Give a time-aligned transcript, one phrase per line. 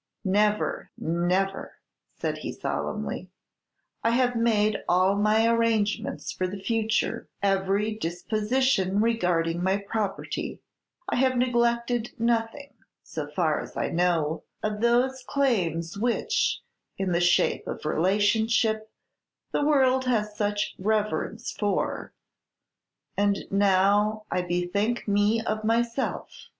[0.25, 1.75] "Never, never!"
[2.17, 3.29] said he, solemnly.
[4.03, 10.59] "I have made all my arrangements for the future, every disposition regarding my property;
[11.07, 16.61] I have neglected nothing, so far as I know, of those claims which,
[16.97, 18.89] in the shape of relationship,
[19.51, 22.11] the world has such reverence for;
[23.15, 26.31] and now I bethink me of myself.